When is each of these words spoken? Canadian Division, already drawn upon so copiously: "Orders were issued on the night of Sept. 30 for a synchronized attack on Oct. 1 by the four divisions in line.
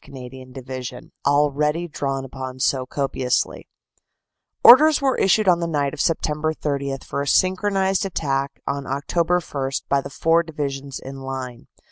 Canadian 0.00 0.52
Division, 0.52 1.10
already 1.26 1.88
drawn 1.88 2.24
upon 2.24 2.60
so 2.60 2.86
copiously: 2.86 3.66
"Orders 4.62 5.02
were 5.02 5.18
issued 5.18 5.48
on 5.48 5.58
the 5.58 5.66
night 5.66 5.92
of 5.92 5.98
Sept. 5.98 6.56
30 6.60 6.98
for 7.04 7.20
a 7.20 7.26
synchronized 7.26 8.06
attack 8.06 8.60
on 8.64 8.84
Oct. 8.84 9.52
1 9.56 9.70
by 9.88 10.00
the 10.00 10.08
four 10.10 10.44
divisions 10.44 11.00
in 11.00 11.16
line. 11.22 11.66